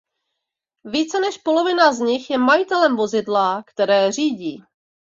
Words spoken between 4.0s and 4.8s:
řídí.